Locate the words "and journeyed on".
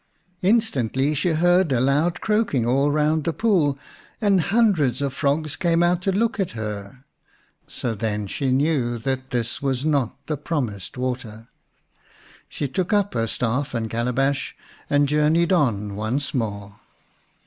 14.89-15.95